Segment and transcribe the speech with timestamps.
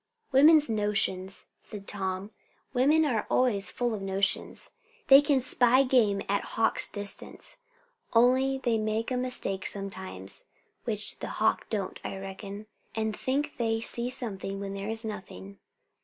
[0.31, 2.31] "Women's notions," said Tom.
[2.73, 4.71] "Women are always full of notions!
[5.09, 7.57] They can spy game at hawk's distance;
[8.11, 10.45] only they make a mistake sometimes,
[10.85, 15.59] which the hawk don't, I reckon; and think they see something when there is nothing."